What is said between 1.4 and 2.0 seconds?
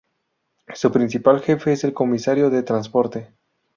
jefe es el